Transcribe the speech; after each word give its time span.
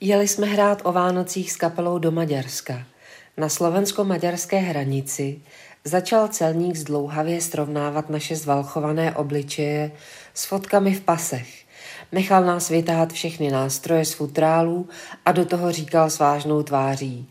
Jeli 0.00 0.28
jsme 0.28 0.46
hrát 0.46 0.82
o 0.84 0.92
Vánocích 0.92 1.52
s 1.52 1.56
kapelou 1.56 1.98
do 1.98 2.10
Maďarska. 2.10 2.86
Na 3.36 3.48
slovensko-maďarské 3.48 4.58
hranici 4.58 5.40
začal 5.84 6.28
celník 6.28 6.76
zdlouhavě 6.76 7.40
srovnávat 7.40 8.10
naše 8.10 8.36
zvalchované 8.36 9.14
obličeje 9.14 9.92
s 10.34 10.44
fotkami 10.44 10.94
v 10.94 11.00
pasech. 11.00 11.64
Nechal 12.12 12.44
nás 12.44 12.68
vytáhat 12.68 13.12
všechny 13.12 13.50
nástroje 13.50 14.04
z 14.04 14.12
futrálů 14.12 14.88
a 15.24 15.32
do 15.32 15.44
toho 15.44 15.72
říkal 15.72 16.10
s 16.10 16.18
vážnou 16.18 16.62
tváří 16.62 17.28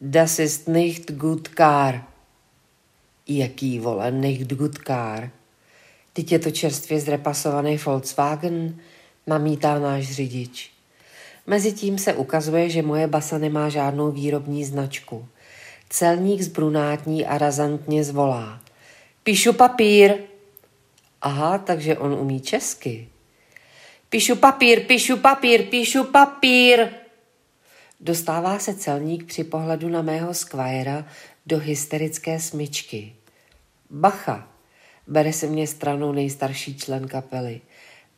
Das 0.00 0.38
ist 0.38 0.68
nicht 0.68 1.12
gut 1.12 1.48
car. 1.56 2.02
Jaký 3.28 3.78
vole, 3.78 4.10
nicht 4.10 4.52
gut 4.52 4.78
car? 4.86 5.30
Teď 6.12 6.32
je 6.32 6.38
to 6.38 6.50
čerstvě 6.50 7.00
zrepasovaný 7.00 7.76
Volkswagen, 7.76 8.76
namítá 9.26 9.78
náš 9.78 10.12
řidič. 10.12 10.75
Mezitím 11.46 11.98
se 11.98 12.14
ukazuje, 12.14 12.70
že 12.70 12.82
moje 12.82 13.06
basa 13.06 13.38
nemá 13.38 13.68
žádnou 13.68 14.10
výrobní 14.10 14.64
značku. 14.64 15.28
Celník 15.88 16.42
z 16.42 16.48
brunátní 16.48 17.26
a 17.26 17.38
razantně 17.38 18.04
zvolá. 18.04 18.60
Píšu 19.22 19.52
papír. 19.52 20.14
Aha, 21.22 21.58
takže 21.58 21.98
on 21.98 22.12
umí 22.12 22.40
česky. 22.40 23.08
Píšu 24.08 24.36
papír, 24.36 24.86
píšu 24.86 25.16
papír, 25.16 25.62
píšu 25.62 26.04
papír. 26.04 26.88
Dostává 28.00 28.58
se 28.58 28.74
celník 28.74 29.24
při 29.24 29.44
pohledu 29.44 29.88
na 29.88 30.02
mého 30.02 30.34
skvajera 30.34 31.06
do 31.46 31.58
hysterické 31.58 32.40
smyčky. 32.40 33.12
Bacha, 33.90 34.48
bere 35.06 35.32
se 35.32 35.46
mě 35.46 35.66
stranou 35.66 36.12
nejstarší 36.12 36.78
člen 36.78 37.08
kapely. 37.08 37.60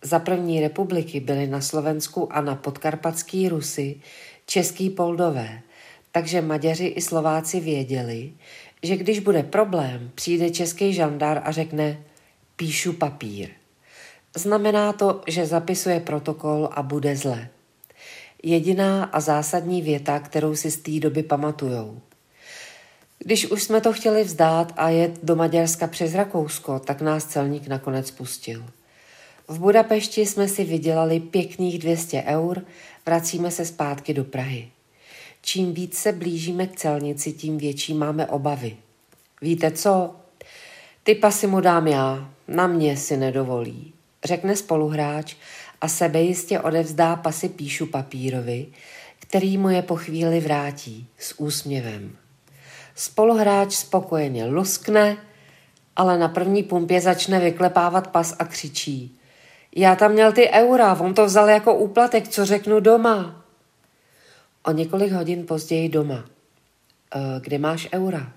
Za 0.02 0.18
první 0.18 0.60
republiky 0.60 1.20
byly 1.20 1.46
na 1.46 1.60
Slovensku 1.60 2.32
a 2.32 2.40
na 2.40 2.54
podkarpatský 2.54 3.48
Rusy 3.48 4.00
český 4.46 4.90
poldové, 4.90 5.60
takže 6.12 6.42
Maďaři 6.42 6.86
i 6.86 7.02
Slováci 7.02 7.60
věděli, 7.60 8.32
že 8.82 8.96
když 8.96 9.18
bude 9.18 9.42
problém, 9.42 10.10
přijde 10.14 10.50
český 10.50 10.92
žandár 10.92 11.42
a 11.44 11.52
řekne 11.52 12.04
píšu 12.56 12.92
papír. 12.92 13.48
Znamená 14.36 14.92
to, 14.92 15.22
že 15.26 15.46
zapisuje 15.46 16.00
protokol 16.00 16.68
a 16.72 16.82
bude 16.82 17.16
zle. 17.16 17.48
Jediná 18.42 19.04
a 19.04 19.20
zásadní 19.20 19.82
věta, 19.82 20.18
kterou 20.18 20.54
si 20.54 20.70
z 20.70 20.76
té 20.76 21.00
doby 21.00 21.22
pamatujou. 21.22 22.00
Když 23.18 23.50
už 23.50 23.62
jsme 23.62 23.80
to 23.80 23.92
chtěli 23.92 24.24
vzdát 24.24 24.72
a 24.76 24.88
jet 24.88 25.18
do 25.22 25.36
Maďarska 25.36 25.86
přes 25.86 26.14
Rakousko, 26.14 26.78
tak 26.78 27.00
nás 27.00 27.24
celník 27.24 27.68
nakonec 27.68 28.10
pustil. 28.10 28.64
V 29.50 29.58
Budapešti 29.58 30.26
jsme 30.26 30.48
si 30.48 30.64
vydělali 30.64 31.20
pěkných 31.20 31.78
200 31.78 32.22
eur, 32.22 32.64
vracíme 33.06 33.50
se 33.50 33.64
zpátky 33.64 34.14
do 34.14 34.24
Prahy. 34.24 34.68
Čím 35.42 35.74
víc 35.74 35.98
se 35.98 36.12
blížíme 36.12 36.66
k 36.66 36.76
celnici, 36.76 37.32
tím 37.32 37.58
větší 37.58 37.94
máme 37.94 38.26
obavy. 38.26 38.76
Víte 39.42 39.70
co? 39.70 40.16
Ty 41.02 41.14
pasy 41.14 41.46
mu 41.46 41.60
dám 41.60 41.86
já, 41.86 42.30
na 42.48 42.66
mě 42.66 42.96
si 42.96 43.16
nedovolí, 43.16 43.92
řekne 44.24 44.56
spoluhráč 44.56 45.36
a 45.80 45.88
sebejistě 45.88 46.60
odevzdá 46.60 47.16
pasy 47.16 47.48
píšu 47.48 47.86
papírovi, 47.86 48.66
který 49.18 49.58
mu 49.58 49.68
je 49.68 49.82
po 49.82 49.96
chvíli 49.96 50.40
vrátí 50.40 51.06
s 51.18 51.40
úsměvem. 51.40 52.16
Spoluhráč 52.94 53.74
spokojeně 53.74 54.46
luskne, 54.46 55.16
ale 55.96 56.18
na 56.18 56.28
první 56.28 56.62
pumpě 56.62 57.00
začne 57.00 57.40
vyklepávat 57.40 58.06
pas 58.06 58.36
a 58.38 58.44
křičí. 58.44 59.14
Já 59.76 59.96
tam 59.96 60.12
měl 60.12 60.32
ty 60.32 60.50
eura, 60.50 61.00
on 61.00 61.14
to 61.14 61.26
vzal 61.26 61.48
jako 61.48 61.74
úplatek, 61.74 62.28
co 62.28 62.44
řeknu 62.44 62.80
doma. 62.80 63.44
O 64.66 64.72
několik 64.72 65.12
hodin 65.12 65.46
později 65.46 65.88
doma. 65.88 66.24
E, 67.14 67.40
kde 67.40 67.58
máš 67.58 67.88
eura? 67.92 68.32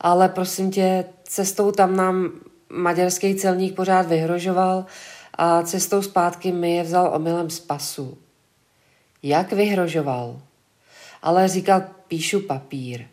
Ale 0.00 0.28
prosím 0.28 0.70
tě, 0.70 1.04
cestou 1.22 1.72
tam 1.72 1.96
nám 1.96 2.30
maďarský 2.68 3.34
celník 3.34 3.76
pořád 3.76 4.06
vyhrožoval 4.06 4.84
a 5.34 5.62
cestou 5.62 6.02
zpátky 6.02 6.52
mi 6.52 6.74
je 6.74 6.82
vzal 6.82 7.12
omylem 7.14 7.50
z 7.50 7.60
pasu. 7.60 8.18
Jak 9.22 9.52
vyhrožoval? 9.52 10.40
Ale 11.22 11.48
říkal, 11.48 11.82
píšu 12.08 12.40
papír. 12.40 13.06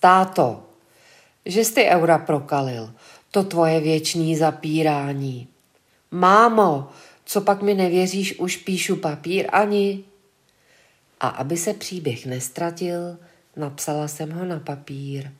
Táto, 0.00 0.62
že 1.46 1.64
jsi 1.64 1.74
ty 1.74 1.84
eura 1.84 2.18
prokalil, 2.18 2.94
to 3.30 3.44
tvoje 3.44 3.80
věčný 3.80 4.36
zapírání. 4.36 5.48
Mámo, 6.10 6.88
co 7.24 7.40
pak 7.40 7.62
mi 7.62 7.74
nevěříš, 7.74 8.38
už 8.38 8.56
píšu 8.56 8.96
papír 8.96 9.46
ani? 9.52 10.04
A 11.20 11.28
aby 11.28 11.56
se 11.56 11.74
příběh 11.74 12.26
nestratil, 12.26 13.18
napsala 13.56 14.08
jsem 14.08 14.30
ho 14.30 14.44
na 14.44 14.60
papír. 14.60 15.30